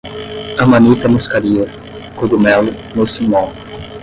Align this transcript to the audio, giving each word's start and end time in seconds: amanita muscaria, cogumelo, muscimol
amanita 0.63 1.05
muscaria, 1.13 1.65
cogumelo, 2.17 2.71
muscimol 2.95 3.47